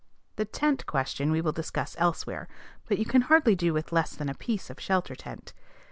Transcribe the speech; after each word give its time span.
The 0.37 0.45
tent 0.45 0.87
question 0.87 1.29
we 1.29 1.41
will 1.41 1.51
discuss 1.51 1.95
elsewhere; 1.99 2.47
but 2.87 2.97
you 2.97 3.05
can 3.05 3.21
hardly 3.21 3.53
do 3.55 3.71
with 3.71 3.91
less 3.91 4.15
than 4.15 4.29
a 4.29 4.33
piece 4.33 4.71
of 4.71 4.79
shelter 4.79 5.13
tent. 5.13 5.53